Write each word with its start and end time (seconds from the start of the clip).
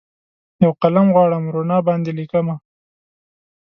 یوقلم 0.63 1.07
غواړم 1.15 1.43
روڼا 1.53 1.77
باندې 1.87 2.11
لیکمه 2.19 2.55